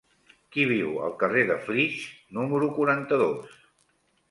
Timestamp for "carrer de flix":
1.25-2.01